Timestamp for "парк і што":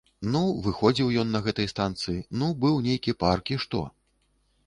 3.23-3.85